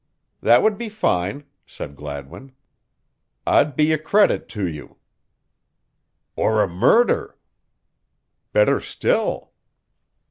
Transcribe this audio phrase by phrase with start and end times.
[0.41, 2.53] "That would be fine," said Gladwin.
[3.45, 4.97] "I'd be a credit to you."
[6.35, 7.37] "Or a murder?"
[8.51, 9.51] "Better still."